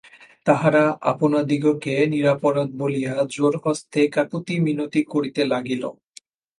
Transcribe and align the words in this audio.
তাহারা 0.47 0.83
আপনাদিগকে 1.11 1.93
নিরপরাধ 2.13 2.69
বলিয়া 2.81 3.13
জোড়হস্তে 3.35 4.01
কাকুতিমিনতি 4.15 5.01
করিতে 5.13 5.41
লাগিল। 5.53 5.83